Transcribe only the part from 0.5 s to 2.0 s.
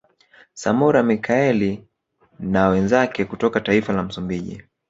Samora Michaeli